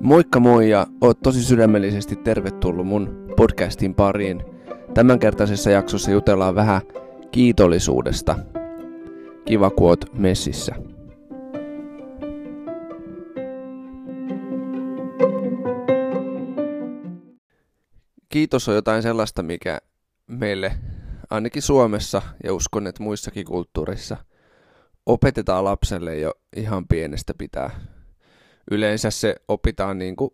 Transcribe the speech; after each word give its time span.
Moikka 0.00 0.40
moi 0.40 0.70
ja 0.70 0.86
oot 1.00 1.18
tosi 1.22 1.42
sydämellisesti 1.42 2.16
tervetullut 2.16 2.86
mun 2.86 3.32
podcastin 3.36 3.94
pariin. 3.94 4.42
Tämänkertaisessa 4.94 5.70
jaksossa 5.70 6.10
jutellaan 6.10 6.54
vähän 6.54 6.82
kiitollisuudesta. 7.30 8.38
Kiva 9.44 9.70
kun 9.70 9.88
oot 9.88 10.04
messissä. 10.18 10.74
Kiitos 18.28 18.68
on 18.68 18.74
jotain 18.74 19.02
sellaista, 19.02 19.42
mikä 19.42 19.78
meille 20.26 20.72
ainakin 21.34 21.62
Suomessa 21.62 22.22
ja 22.44 22.54
uskon, 22.54 22.86
että 22.86 23.02
muissakin 23.02 23.44
kulttuurissa 23.44 24.16
opetetaan 25.06 25.64
lapselle 25.64 26.16
jo 26.16 26.32
ihan 26.56 26.88
pienestä 26.88 27.34
pitää 27.38 27.80
yleensä 28.70 29.10
se 29.10 29.36
opitaan 29.48 29.98
niin 29.98 30.16
kuin 30.16 30.30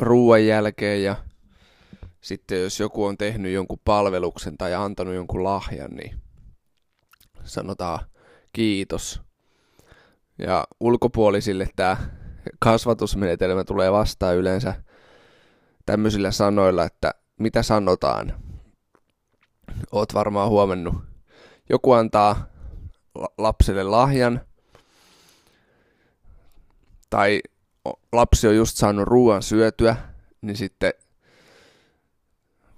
ruoan 0.00 0.46
jälkeen 0.46 1.02
ja 1.02 1.16
sitten 2.20 2.62
jos 2.62 2.80
joku 2.80 3.04
on 3.04 3.18
tehnyt 3.18 3.52
jonkun 3.52 3.80
palveluksen 3.84 4.58
tai 4.58 4.74
antanut 4.74 5.14
jonkun 5.14 5.44
lahjan, 5.44 5.90
niin 5.90 6.20
sanotaan 7.44 7.98
kiitos. 8.52 9.20
Ja 10.38 10.64
ulkopuolisille 10.80 11.68
tämä 11.76 11.96
kasvatusmenetelmä 12.58 13.64
tulee 13.64 13.92
vastaan 13.92 14.36
yleensä 14.36 14.74
tämmöisillä 15.86 16.30
sanoilla, 16.30 16.84
että 16.84 17.14
mitä 17.40 17.62
sanotaan. 17.62 18.47
Oot 19.92 20.14
varmaan 20.14 20.48
huomannut. 20.48 20.94
Joku 21.68 21.92
antaa 21.92 22.46
lapselle 23.38 23.82
lahjan, 23.82 24.40
tai 27.10 27.40
lapsi 28.12 28.48
on 28.48 28.56
just 28.56 28.76
saanut 28.76 29.08
ruoan 29.08 29.42
syötyä, 29.42 29.96
niin 30.42 30.56
sitten 30.56 30.92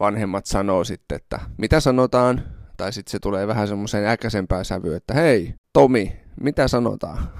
vanhemmat 0.01 0.47
sanoo 0.47 0.85
sitten, 0.85 1.17
että 1.17 1.41
mitä 1.59 1.81
sanotaan, 1.81 2.43
tai 2.77 2.93
sitten 2.93 3.11
se 3.11 3.19
tulee 3.19 3.47
vähän 3.47 3.69
semmoiseen 3.69 4.09
äkäisempään 4.09 4.65
sävyyn, 4.65 4.97
että 4.97 5.15
hei, 5.15 5.55
Tomi, 5.73 6.17
mitä 6.41 6.69
sanotaan? 6.69 7.33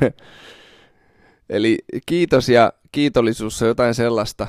Eli 1.48 1.78
kiitos 2.06 2.48
ja 2.48 2.72
kiitollisuus 2.92 3.62
on 3.62 3.68
jotain 3.68 3.94
sellaista, 3.94 4.46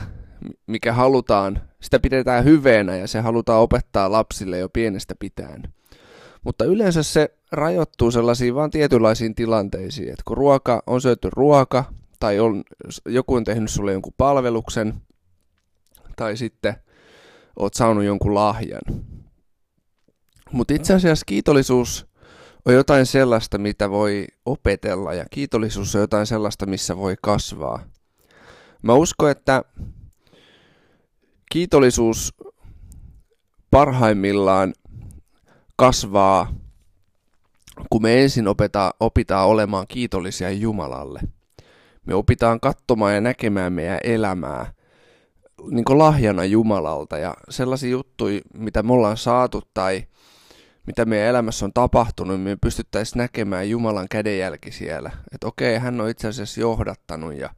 mikä 0.67 0.93
halutaan, 0.93 1.61
sitä 1.81 1.99
pidetään 1.99 2.43
hyveenä 2.43 2.95
ja 2.95 3.07
se 3.07 3.19
halutaan 3.19 3.61
opettaa 3.61 4.11
lapsille 4.11 4.57
jo 4.57 4.69
pienestä 4.69 5.15
pitäen. 5.19 5.63
Mutta 6.43 6.65
yleensä 6.65 7.03
se 7.03 7.37
rajoittuu 7.51 8.11
sellaisiin 8.11 8.55
vain 8.55 8.71
tietynlaisiin 8.71 9.35
tilanteisiin, 9.35 10.09
että 10.09 10.23
kun 10.25 10.37
ruoka 10.37 10.83
on 10.87 11.01
syöty 11.01 11.29
ruoka, 11.31 11.83
tai 12.19 12.39
on, 12.39 12.63
joku 13.05 13.35
on 13.35 13.43
tehnyt 13.43 13.71
sulle 13.71 13.91
jonkun 13.91 14.13
palveluksen, 14.17 14.93
tai 16.15 16.37
sitten 16.37 16.75
oot 17.59 17.73
saanut 17.73 18.03
jonkun 18.03 18.35
lahjan. 18.35 18.81
Mutta 20.51 20.73
itse 20.73 20.93
asiassa 20.93 21.25
kiitollisuus 21.25 22.07
on 22.65 22.73
jotain 22.73 23.05
sellaista, 23.05 23.57
mitä 23.57 23.89
voi 23.89 24.27
opetella, 24.45 25.13
ja 25.13 25.25
kiitollisuus 25.31 25.95
on 25.95 26.01
jotain 26.01 26.25
sellaista, 26.25 26.65
missä 26.65 26.97
voi 26.97 27.15
kasvaa. 27.21 27.83
Mä 28.81 28.93
uskon, 28.93 29.31
että 29.31 29.63
kiitollisuus 31.51 32.33
parhaimmillaan 33.71 34.73
kasvaa, 35.75 36.53
kun 37.89 38.01
me 38.01 38.21
ensin 38.23 38.47
opeta, 38.47 38.91
opitaan 38.99 39.47
olemaan 39.47 39.85
kiitollisia 39.87 40.51
Jumalalle– 40.51 41.19
me 42.07 42.15
opitaan 42.15 42.59
katsomaan 42.59 43.15
ja 43.15 43.21
näkemään 43.21 43.73
meidän 43.73 43.99
elämää 44.03 44.73
niin 45.71 45.86
lahjana 45.89 46.45
Jumalalta 46.45 47.17
ja 47.17 47.33
sellaisia 47.49 47.89
juttuja, 47.89 48.41
mitä 48.53 48.83
me 48.83 48.93
ollaan 48.93 49.17
saatu 49.17 49.61
tai 49.73 50.03
mitä 50.86 51.05
meidän 51.05 51.27
elämässä 51.27 51.65
on 51.65 51.73
tapahtunut, 51.73 52.41
me 52.43 52.57
pystyttäisiin 52.61 53.17
näkemään 53.17 53.69
Jumalan 53.69 54.07
kädenjälki 54.09 54.71
siellä. 54.71 55.11
Että 55.31 55.47
okei, 55.47 55.77
hän 55.77 56.02
on 56.02 56.09
itse 56.09 56.27
asiassa 56.27 56.61
johdattanut 56.61 57.33
ja 57.33 57.49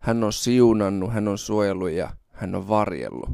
hän 0.00 0.24
on 0.24 0.32
siunannut, 0.32 1.12
hän 1.12 1.28
on 1.28 1.38
suojellut 1.38 1.90
ja 1.90 2.10
hän 2.42 2.54
on 2.54 2.68
varjellut. 2.68 3.30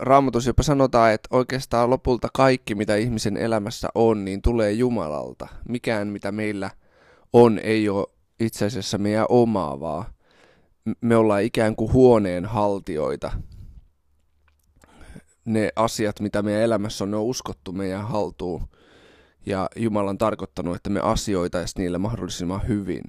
Raamatus 0.00 0.46
jopa 0.46 0.62
sanotaan, 0.62 1.12
että 1.12 1.28
oikeastaan 1.32 1.90
lopulta 1.90 2.28
kaikki, 2.34 2.74
mitä 2.74 2.96
ihmisen 2.96 3.36
elämässä 3.36 3.88
on, 3.94 4.24
niin 4.24 4.42
tulee 4.42 4.72
Jumalalta. 4.72 5.48
Mikään, 5.68 6.08
mitä 6.08 6.32
meillä 6.32 6.70
on, 7.32 7.58
ei 7.58 7.88
ole 7.88 8.06
itse 8.40 8.64
asiassa 8.66 8.98
meidän 8.98 9.26
omaa, 9.28 9.80
vaan 9.80 10.04
me 11.00 11.16
ollaan 11.16 11.42
ikään 11.42 11.76
kuin 11.76 11.92
huoneen 11.92 12.44
haltioita. 12.44 13.32
Ne 15.44 15.72
asiat, 15.76 16.20
mitä 16.20 16.42
meidän 16.42 16.62
elämässä 16.62 17.04
on, 17.04 17.10
ne 17.10 17.16
on 17.16 17.22
uskottu 17.22 17.72
meidän 17.72 18.08
haltuun. 18.08 18.68
Ja 19.46 19.68
Jumala 19.76 20.10
on 20.10 20.18
tarkoittanut, 20.18 20.76
että 20.76 20.90
me 20.90 21.00
asioitaisiin 21.00 21.82
niillä 21.82 21.98
mahdollisimman 21.98 22.68
hyvin. 22.68 23.04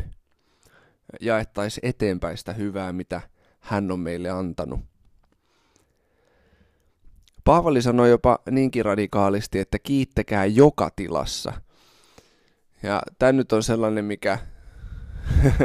Jaettaisiin 1.21 1.89
eteenpäin 1.89 2.37
sitä 2.37 2.53
hyvää, 2.53 2.93
mitä 2.93 3.21
hän 3.59 3.91
on 3.91 3.99
meille 3.99 4.29
antanut. 4.29 4.79
Paavali 7.43 7.81
sanoi 7.81 8.09
jopa 8.09 8.39
niinkin 8.51 8.85
radikaalisti, 8.85 9.59
että 9.59 9.79
kiittäkää 9.79 10.45
joka 10.45 10.89
tilassa. 10.95 11.53
Ja 12.83 13.01
tämä 13.19 13.31
nyt 13.31 13.53
on 13.53 13.63
sellainen, 13.63 14.05
mikä 14.05 14.39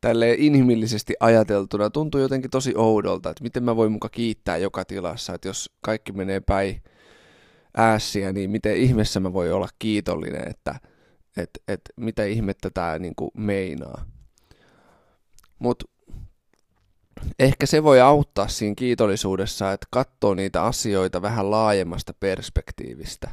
tälle 0.00 0.34
inhimillisesti 0.38 1.14
ajateltuna 1.20 1.90
tuntuu 1.90 2.20
jotenkin 2.20 2.50
tosi 2.50 2.72
oudolta, 2.76 3.30
että 3.30 3.42
miten 3.42 3.62
mä 3.62 3.76
voin 3.76 3.92
muka 3.92 4.08
kiittää 4.08 4.56
joka 4.56 4.84
tilassa, 4.84 5.34
että 5.34 5.48
jos 5.48 5.70
kaikki 5.80 6.12
menee 6.12 6.40
päin 6.40 6.82
äässiä, 7.76 8.32
niin 8.32 8.50
miten 8.50 8.76
ihmeessä 8.76 9.20
mä 9.20 9.32
voi 9.32 9.52
olla 9.52 9.68
kiitollinen, 9.78 10.48
että 10.50 10.74
et, 11.36 11.50
et, 11.68 11.80
mitä 11.96 12.24
ihmettä 12.24 12.70
tämä 12.70 12.98
niinku 12.98 13.30
meinaa. 13.36 14.04
Mutta 15.58 15.84
ehkä 17.38 17.66
se 17.66 17.82
voi 17.82 18.00
auttaa 18.00 18.48
siinä 18.48 18.74
kiitollisuudessa, 18.74 19.72
että 19.72 19.86
katsoo 19.90 20.34
niitä 20.34 20.62
asioita 20.62 21.22
vähän 21.22 21.50
laajemmasta 21.50 22.14
perspektiivistä. 22.20 23.30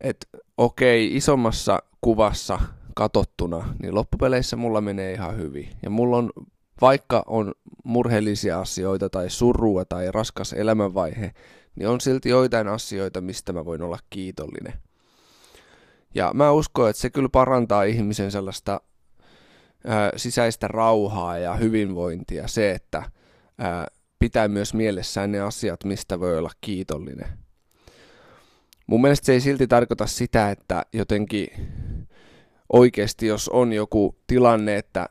Että 0.00 0.26
okei, 0.58 1.16
isommassa 1.16 1.78
kuvassa 2.00 2.58
katottuna, 2.94 3.74
niin 3.82 3.94
loppupeleissä 3.94 4.56
mulla 4.56 4.80
menee 4.80 5.12
ihan 5.12 5.36
hyvin. 5.36 5.68
Ja 5.82 5.90
mulla 5.90 6.16
on, 6.16 6.30
vaikka 6.80 7.24
on 7.26 7.52
murheellisia 7.84 8.60
asioita 8.60 9.10
tai 9.10 9.30
surua 9.30 9.84
tai 9.84 10.12
raskas 10.12 10.52
elämänvaihe, 10.52 11.32
niin 11.76 11.88
on 11.88 12.00
silti 12.00 12.28
joitain 12.28 12.68
asioita, 12.68 13.20
mistä 13.20 13.52
mä 13.52 13.64
voin 13.64 13.82
olla 13.82 13.98
kiitollinen. 14.10 14.72
Ja 16.14 16.30
mä 16.34 16.52
uskon, 16.52 16.90
että 16.90 17.02
se 17.02 17.10
kyllä 17.10 17.28
parantaa 17.28 17.82
ihmisen 17.82 18.30
sellaista 18.30 18.80
sisäistä 20.16 20.68
rauhaa 20.68 21.38
ja 21.38 21.54
hyvinvointia, 21.54 22.48
se, 22.48 22.70
että 22.70 23.02
ää, 23.58 23.86
pitää 24.18 24.48
myös 24.48 24.74
mielessään 24.74 25.32
ne 25.32 25.40
asiat, 25.40 25.84
mistä 25.84 26.20
voi 26.20 26.38
olla 26.38 26.50
kiitollinen. 26.60 27.28
Mun 28.86 29.00
mielestä 29.00 29.26
se 29.26 29.32
ei 29.32 29.40
silti 29.40 29.66
tarkoita 29.66 30.06
sitä, 30.06 30.50
että 30.50 30.86
jotenkin 30.92 31.48
oikeasti, 32.72 33.26
jos 33.26 33.48
on 33.48 33.72
joku 33.72 34.16
tilanne, 34.26 34.76
että 34.76 35.08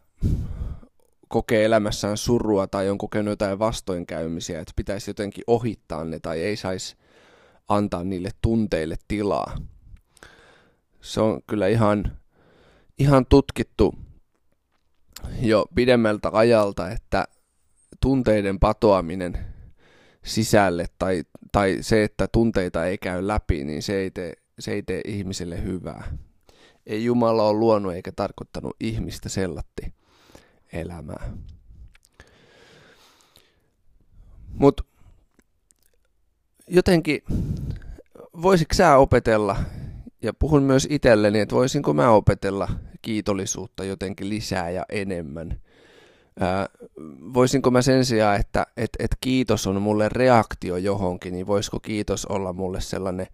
kokee 1.28 1.66
elämässään 1.66 2.18
surua 2.18 2.68
tai 2.68 2.90
on 2.90 2.98
kokenut 2.98 3.32
jotain 3.32 3.60
vastoinkäymisiä, 3.60 4.60
että 4.62 4.74
pitäisi 4.76 5.10
jotenkin 5.10 5.44
ohittaa 5.48 6.06
ne 6.06 6.20
tai 6.20 6.42
ei 6.42 6.56
saisi 6.56 6.96
antaa 7.68 8.04
niille 8.04 8.30
tunteille 8.42 8.96
tilaa. 9.08 9.58
Se 11.02 11.22
on 11.22 11.42
kyllä 11.48 11.68
ihan, 11.68 12.18
ihan 13.00 13.26
tutkittu 13.26 13.96
jo 15.42 15.66
pidemmältä 15.76 16.30
ajalta, 16.34 16.90
että 16.90 17.26
tunteiden 18.02 18.60
patoaminen 18.60 19.38
sisälle 20.26 20.86
tai, 21.00 21.24
tai 21.52 21.78
se, 21.82 22.04
että 22.04 22.28
tunteita 22.32 22.86
ei 22.86 22.98
käy 22.98 23.28
läpi, 23.28 23.64
niin 23.64 23.84
se 23.84 23.96
ei 23.96 24.12
tee, 24.12 24.34
se 24.60 24.72
ei 24.72 24.84
tee 24.84 25.02
ihmiselle 25.06 25.64
hyvää 25.64 26.18
ei 26.86 27.06
Jumala 27.06 27.44
ole 27.44 27.60
luonut 27.60 27.94
eikä 27.94 28.12
tarkoittanut 28.12 28.76
ihmistä 28.80 29.30
sellatti 29.30 29.94
elämää. 30.74 31.34
Mutta 34.54 34.84
jotenkin, 36.68 37.22
voisitko 38.42 38.74
sä 38.74 38.98
opetella, 38.98 39.58
ja 40.22 40.34
puhun 40.34 40.64
myös 40.64 40.88
itselleni, 40.90 41.40
että 41.40 41.56
voisinko 41.56 41.94
mä 41.94 42.10
opetella 42.10 42.70
kiitollisuutta 43.06 43.84
jotenkin 43.84 44.30
lisää 44.30 44.70
ja 44.70 44.86
enemmän. 44.90 45.62
Ää, 46.40 46.70
voisinko 47.34 47.72
mä 47.72 47.82
sen 47.82 48.06
sijaan, 48.06 48.40
että 48.40 48.68
et, 48.78 48.90
et 49.00 49.18
kiitos 49.22 49.68
on 49.68 49.82
mulle 49.82 50.10
reaktio 50.10 50.78
johonkin, 50.78 51.34
niin 51.34 51.48
voisiko 51.48 51.80
kiitos 51.80 52.26
olla 52.26 52.54
mulle 52.54 52.82
sellainen 52.82 53.28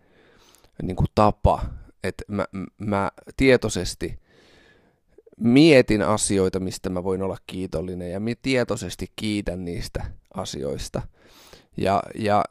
niin 0.82 0.96
kuin 0.96 1.08
tapa, 1.16 1.66
että 2.04 2.24
mä, 2.28 2.46
mä 2.78 3.12
tietoisesti 3.38 4.20
mietin 5.38 6.02
asioita, 6.02 6.60
mistä 6.60 6.90
mä 6.90 7.04
voin 7.04 7.24
olla 7.24 7.38
kiitollinen 7.48 8.12
ja 8.12 8.20
mä 8.20 8.30
tietoisesti 8.42 9.12
kiitän 9.16 9.66
niistä 9.66 10.06
asioista. 10.34 11.02
Ja, 11.78 12.04
ja 12.16 12.44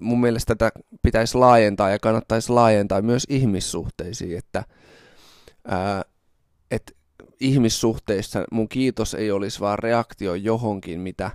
mun 0.00 0.20
mielestä 0.20 0.54
tätä 0.54 0.80
pitäisi 1.02 1.38
laajentaa 1.38 1.90
ja 1.90 1.98
kannattaisi 1.98 2.52
laajentaa 2.52 3.02
myös 3.02 3.26
ihmissuhteisiin, 3.28 4.38
että, 4.38 4.64
ää, 5.68 6.04
että 6.70 6.92
ihmissuhteissa 7.40 8.44
mun 8.52 8.68
kiitos 8.68 9.14
ei 9.14 9.30
olisi 9.30 9.60
vaan 9.60 9.78
reaktio 9.78 10.34
johonkin, 10.34 11.00
mitä, 11.00 11.30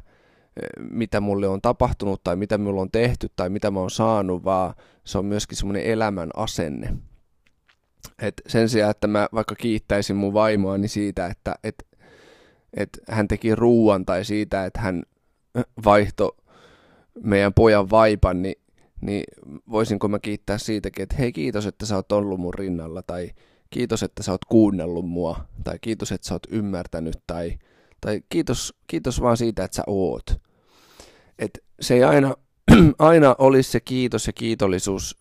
mitä 0.77 1.21
mulle 1.21 1.47
on 1.47 1.61
tapahtunut 1.61 2.23
tai 2.23 2.35
mitä 2.35 2.57
mulle 2.57 2.81
on 2.81 2.91
tehty 2.91 3.29
tai 3.35 3.49
mitä 3.49 3.71
mä 3.71 3.79
oon 3.79 3.91
saanut, 3.91 4.43
vaan 4.43 4.73
se 5.03 5.17
on 5.17 5.25
myöskin 5.25 5.57
semmoinen 5.57 5.83
elämän 5.83 6.29
asenne. 6.35 6.93
Et 8.21 8.41
sen 8.47 8.69
sijaan, 8.69 8.91
että 8.91 9.07
mä 9.07 9.27
vaikka 9.33 9.55
kiittäisin 9.55 10.15
mun 10.15 10.33
vaimoani 10.33 10.87
siitä, 10.87 11.25
että 11.27 11.55
et, 11.63 11.87
et 12.73 12.89
hän 13.09 13.27
teki 13.27 13.55
ruuan 13.55 14.05
tai 14.05 14.25
siitä, 14.25 14.65
että 14.65 14.81
hän 14.81 15.03
vaihto 15.85 16.37
meidän 17.23 17.53
pojan 17.53 17.89
vaipan, 17.89 18.41
niin, 18.41 18.55
niin 19.01 19.23
voisinko 19.71 20.07
mä 20.07 20.19
kiittää 20.19 20.57
siitäkin, 20.57 21.03
että 21.03 21.15
hei 21.15 21.31
kiitos, 21.31 21.65
että 21.65 21.85
sä 21.85 21.95
oot 21.95 22.11
ollut 22.11 22.39
mun 22.39 22.53
rinnalla 22.53 23.01
tai 23.01 23.31
kiitos, 23.73 24.03
että 24.03 24.23
sä 24.23 24.31
oot 24.31 24.45
kuunnellut 24.45 25.05
mua 25.05 25.45
tai 25.63 25.79
kiitos, 25.81 26.11
että 26.11 26.27
sä 26.27 26.35
oot 26.35 26.47
ymmärtänyt 26.49 27.17
tai, 27.27 27.57
tai 28.01 28.21
kiitos, 28.29 28.73
kiitos 28.87 29.21
vaan 29.21 29.37
siitä, 29.37 29.63
että 29.63 29.75
sä 29.75 29.83
oot. 29.87 30.41
Et 31.39 31.63
se 31.79 31.93
ei 31.93 32.03
aina, 32.03 32.35
aina 32.99 33.35
olisi 33.37 33.71
se 33.71 33.79
kiitos 33.79 34.27
ja 34.27 34.33
kiitollisuus 34.33 35.17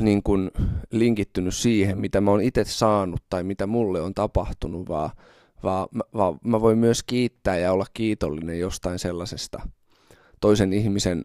niin 0.00 0.22
kuin 0.22 0.50
linkittynyt 0.90 1.54
siihen, 1.54 1.98
mitä 1.98 2.20
mä 2.20 2.30
oon 2.30 2.40
itse 2.40 2.64
saanut 2.64 3.22
tai 3.30 3.42
mitä 3.42 3.66
mulle 3.66 4.00
on 4.00 4.14
tapahtunut, 4.14 4.88
vaan, 4.88 5.10
vaan, 5.62 5.88
vaan 6.14 6.38
mä 6.44 6.60
voin 6.60 6.78
myös 6.78 7.02
kiittää 7.02 7.56
ja 7.56 7.72
olla 7.72 7.86
kiitollinen 7.94 8.60
jostain 8.60 8.98
sellaisesta 8.98 9.68
toisen 10.40 10.72
ihmisen 10.72 11.24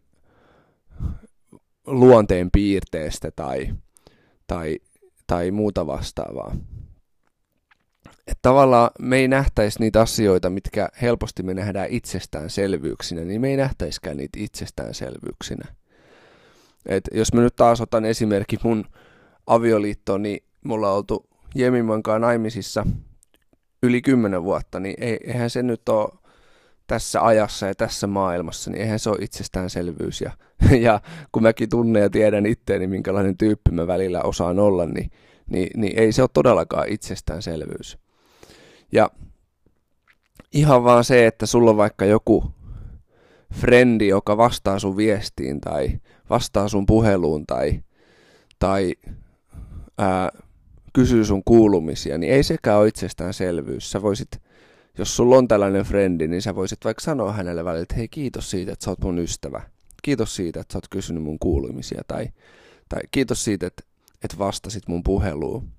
luonteen 1.88 2.52
piirteestä 2.52 3.32
tai, 3.32 3.74
tai, 4.48 4.80
tai 5.28 5.52
muuta 5.52 5.88
vastaavaa. 5.88 6.56
Että 8.28 8.40
tavallaan 8.42 8.92
me 9.00 9.18
ei 9.18 9.28
nähtäisi 9.28 9.80
niitä 9.80 10.02
asioita, 10.02 10.50
mitkä 10.50 10.90
helposti 11.02 11.44
me 11.44 11.54
nähdään 11.54 11.88
itsestäänselvyyksinä, 11.90 13.22
niin 13.22 13.42
me 13.42 13.50
ei 13.50 13.58
nähtäisikään 13.58 14.18
niitä 14.18 14.40
itsestäänselvyyksinä. 14.42 15.66
Et 16.86 17.04
jos 17.12 17.34
mä 17.34 17.42
nyt 17.42 17.56
taas 17.56 17.82
otan 17.82 18.06
esimerkki 18.06 18.58
mun 18.64 18.86
avioliitto, 19.48 20.18
niin 20.18 20.44
mulla 20.64 20.90
on 20.92 20.98
oltu 20.98 21.30
Jemimankaan 21.56 22.22
naimisissa 22.22 22.86
yli 23.84 24.02
kymmenen 24.02 24.44
vuotta, 24.44 24.80
niin 24.80 24.96
eihän 25.00 25.50
se 25.50 25.64
nyt 25.64 25.90
ole 25.90 26.10
tässä 26.88 27.26
ajassa 27.26 27.68
ja 27.68 27.76
tässä 27.76 28.08
maailmassa, 28.08 28.72
niin 28.72 28.82
eihän 28.82 29.00
se 29.00 29.10
ole 29.10 29.18
itsestäänselvyys. 29.22 30.22
Ja, 30.22 30.32
ja 30.88 31.02
kun 31.32 31.44
mäkin 31.44 31.70
tunnen 31.70 32.02
ja 32.02 32.10
tiedän 32.10 32.46
itteeni, 32.46 32.88
minkälainen 32.88 33.38
tyyppi 33.38 33.72
mä 33.72 33.88
välillä 33.88 34.22
osaan 34.22 34.60
olla, 34.60 34.86
niin, 34.86 35.12
niin, 35.50 35.70
niin 35.76 36.00
ei 36.00 36.12
se 36.12 36.22
ole 36.22 36.30
todellakaan 36.34 36.90
itsestäänselvyys. 36.90 37.98
Ja 38.92 39.12
ihan 40.54 40.84
vaan 40.84 41.04
se, 41.04 41.28
että 41.28 41.46
sulla 41.46 41.70
on 41.70 41.78
vaikka 41.78 42.06
joku 42.06 42.52
frendi, 43.54 44.08
joka 44.08 44.38
vastaa 44.38 44.80
sun 44.80 44.98
viestiin 44.98 45.62
tai 45.62 46.00
vastaa 46.30 46.68
sun 46.68 46.86
puheluun 46.86 47.46
tai, 47.48 47.84
tai 48.60 48.94
ää, 49.98 50.30
kysyy 50.94 51.26
sun 51.26 51.44
kuulumisia, 51.46 52.18
niin 52.18 52.34
ei 52.34 52.44
sekään 52.44 52.80
ole 52.80 52.88
itsestäänselvyys. 52.88 53.92
Sä 53.92 54.02
voisit, 54.02 54.42
jos 54.98 55.16
sulla 55.16 55.36
on 55.36 55.48
tällainen 55.48 55.84
frendi, 55.86 56.28
niin 56.28 56.42
sä 56.42 56.56
voisit 56.56 56.86
vaikka 56.86 57.04
sanoa 57.04 57.32
hänelle 57.32 57.66
välillä, 57.66 57.84
että 57.84 57.96
hei 57.96 58.08
kiitos 58.08 58.50
siitä, 58.50 58.72
että 58.72 58.86
sä 58.86 58.92
oot 58.92 59.02
mun 59.02 59.20
ystävä. 59.20 59.62
Kiitos 60.04 60.36
siitä, 60.36 60.60
että 60.60 60.74
sä 60.74 60.78
oot 60.78 60.88
kysynyt 60.90 61.24
mun 61.24 61.40
kuulumisia. 61.40 62.02
Tai, 62.08 62.30
tai 62.90 63.02
kiitos 63.12 63.44
siitä, 63.44 63.68
että, 63.68 63.84
että 64.24 64.38
vastasit 64.38 64.88
mun 64.88 65.04
puheluun. 65.04 65.70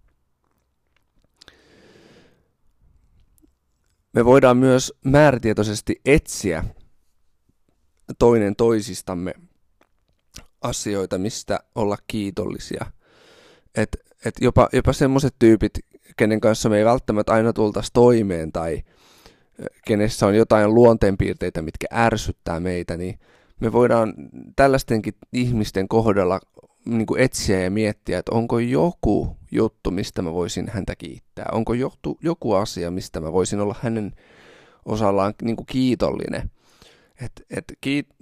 Me 4.12 4.24
voidaan 4.24 4.56
myös 4.56 4.94
määrätietoisesti 5.04 6.00
etsiä 6.04 6.64
toinen 8.18 8.56
toisistamme 8.56 9.34
asioita, 10.60 11.18
mistä 11.18 11.60
olla 11.74 11.96
kiitollisia. 12.06 12.86
Et, 13.74 13.96
et 14.24 14.34
jopa, 14.40 14.68
jopa 14.72 14.92
semmoiset 14.92 15.34
tyypit, 15.38 15.78
kenen 16.16 16.40
kanssa 16.40 16.68
me 16.68 16.78
ei 16.78 16.84
välttämättä 16.84 17.32
aina 17.32 17.52
tultaisi 17.52 17.90
toimeen 17.92 18.52
tai 18.52 18.82
kenessä 19.86 20.26
on 20.26 20.34
jotain 20.34 20.74
luonteenpiirteitä, 20.74 21.62
mitkä 21.62 21.86
ärsyttää 21.92 22.60
meitä, 22.60 22.96
niin 22.96 23.18
me 23.60 23.72
voidaan 23.72 24.14
tällaistenkin 24.56 25.14
ihmisten 25.32 25.88
kohdalla 25.88 26.40
niin 26.84 27.06
kuin 27.06 27.20
etsiä 27.20 27.60
ja 27.60 27.70
miettiä, 27.70 28.18
että 28.18 28.34
onko 28.34 28.58
joku 28.58 29.36
juttu, 29.52 29.90
mistä 29.90 30.22
mä 30.22 30.32
voisin 30.32 30.68
häntä 30.68 30.96
kiittää. 30.96 31.46
Onko 31.52 31.74
joku, 31.74 32.18
joku 32.22 32.52
asia, 32.52 32.90
mistä 32.90 33.20
mä 33.20 33.32
voisin 33.32 33.60
olla 33.60 33.74
hänen 33.82 34.12
osallaan 34.84 35.34
niin 35.42 35.56
kuin 35.56 35.66
kiitollinen. 35.66 36.50
Et, 37.24 37.32
et 37.50 37.64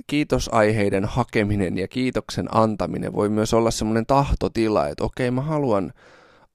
kiitosaiheiden 0.06 1.04
hakeminen 1.04 1.78
ja 1.78 1.88
kiitoksen 1.88 2.56
antaminen 2.56 3.12
voi 3.12 3.28
myös 3.28 3.54
olla 3.54 3.70
semmoinen 3.70 4.06
tahtotila, 4.06 4.88
että 4.88 5.04
okei 5.04 5.30
mä 5.30 5.40
haluan 5.40 5.92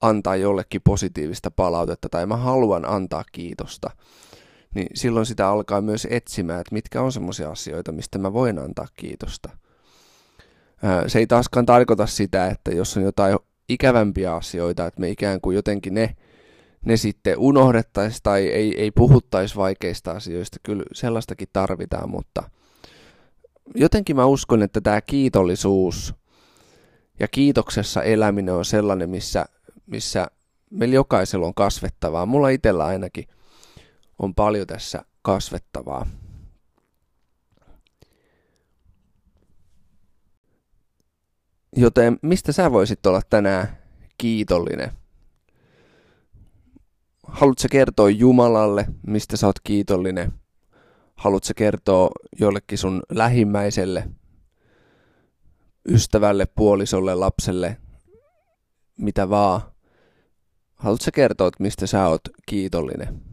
antaa 0.00 0.36
jollekin 0.36 0.80
positiivista 0.84 1.50
palautetta 1.50 2.08
tai 2.08 2.26
mä 2.26 2.36
haluan 2.36 2.88
antaa 2.88 3.24
kiitosta. 3.32 3.90
Niin 4.74 4.86
silloin 4.94 5.26
sitä 5.26 5.48
alkaa 5.48 5.80
myös 5.80 6.06
etsimään, 6.10 6.60
että 6.60 6.74
mitkä 6.74 7.02
on 7.02 7.12
semmoisia 7.12 7.50
asioita, 7.50 7.92
mistä 7.92 8.18
mä 8.18 8.32
voin 8.32 8.58
antaa 8.58 8.86
kiitosta. 8.96 9.48
Se 11.06 11.18
ei 11.18 11.26
taaskaan 11.26 11.66
tarkoita 11.66 12.06
sitä, 12.06 12.46
että 12.46 12.70
jos 12.70 12.96
on 12.96 13.02
jotain 13.02 13.38
ikävämpiä 13.68 14.34
asioita, 14.34 14.86
että 14.86 15.00
me 15.00 15.08
ikään 15.08 15.40
kuin 15.40 15.54
jotenkin 15.54 15.94
ne 15.94 16.16
ne 16.84 16.96
sitten 16.96 17.38
unohdettaisiin 17.38 18.20
tai 18.22 18.46
ei, 18.46 18.80
ei 18.80 18.90
puhuttaisi 18.90 19.56
vaikeista 19.56 20.10
asioista. 20.10 20.56
Kyllä 20.62 20.82
sellaistakin 20.92 21.48
tarvitaan, 21.52 22.10
mutta 22.10 22.50
jotenkin 23.74 24.16
mä 24.16 24.26
uskon, 24.26 24.62
että 24.62 24.80
tämä 24.80 25.00
kiitollisuus 25.00 26.14
ja 27.20 27.28
kiitoksessa 27.28 28.02
eläminen 28.02 28.54
on 28.54 28.64
sellainen, 28.64 29.10
missä, 29.10 29.46
missä 29.86 30.26
meillä 30.70 30.94
jokaisella 30.94 31.46
on 31.46 31.54
kasvettavaa. 31.54 32.26
Mulla 32.26 32.48
itsellä 32.48 32.84
ainakin 32.84 33.24
on 34.22 34.34
paljon 34.34 34.66
tässä 34.66 35.04
kasvettavaa. 35.22 36.06
Joten 41.76 42.18
mistä 42.22 42.52
sä 42.52 42.72
voisit 42.72 43.06
olla 43.06 43.20
tänään 43.30 43.78
kiitollinen? 44.18 44.92
haluatko 47.32 47.68
kertoa 47.70 48.10
Jumalalle, 48.10 48.86
mistä 49.06 49.36
sä 49.36 49.46
oot 49.46 49.60
kiitollinen? 49.64 50.32
Haluatko 51.14 51.52
kertoa 51.56 52.10
jollekin 52.40 52.78
sun 52.78 53.02
lähimmäiselle, 53.10 54.08
ystävälle, 55.88 56.46
puolisolle, 56.46 57.14
lapselle, 57.14 57.76
mitä 58.98 59.28
vaan? 59.30 59.60
Haluatko 60.74 61.10
kertoa, 61.14 61.50
mistä 61.58 61.86
sä 61.86 62.08
oot 62.08 62.20
kiitollinen? 62.46 63.31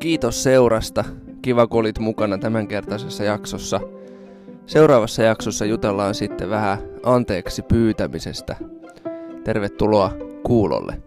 Kiitos 0.00 0.42
seurasta. 0.42 1.04
Kiva, 1.42 1.66
kun 1.66 1.80
olit 1.80 1.98
mukana 1.98 2.38
tämänkertaisessa 2.38 3.24
jaksossa. 3.24 3.80
Seuraavassa 4.66 5.22
jaksossa 5.22 5.64
jutellaan 5.64 6.14
sitten 6.14 6.50
vähän 6.50 6.78
anteeksi 7.02 7.62
pyytämisestä. 7.62 8.56
Tervetuloa 9.44 10.12
kuulolle. 10.42 11.02